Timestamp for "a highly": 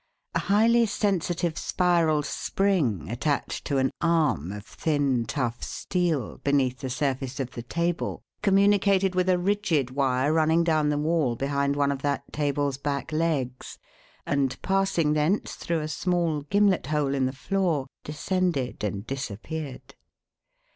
0.33-0.87